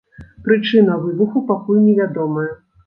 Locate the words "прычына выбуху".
0.47-1.45